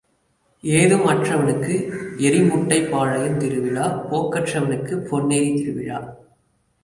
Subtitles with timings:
[0.63, 1.75] ஏதும் அற்றவனுக்கு
[2.17, 5.99] எரிமுட்டைப் பாளையம் திருவிழா போக்கற்றவனுக்குப் பொன்னேரித் திருவிழா.